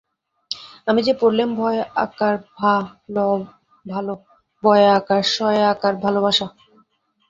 [0.87, 2.73] আমি যে পড়লেম ভয়ে আকার ভা,
[3.09, 3.17] ল,
[3.85, 4.07] ভাল,
[4.63, 6.47] বয়ে আকার সয়ে আকার ভালোবাসা।